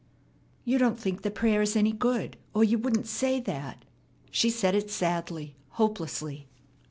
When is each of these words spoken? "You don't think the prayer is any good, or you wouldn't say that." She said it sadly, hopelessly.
"You 0.65 0.79
don't 0.79 0.99
think 0.99 1.21
the 1.21 1.29
prayer 1.29 1.61
is 1.61 1.75
any 1.75 1.91
good, 1.91 2.35
or 2.55 2.63
you 2.63 2.79
wouldn't 2.79 3.05
say 3.05 3.39
that." 3.41 3.85
She 4.31 4.49
said 4.49 4.73
it 4.73 4.89
sadly, 4.89 5.57
hopelessly. 5.77 6.47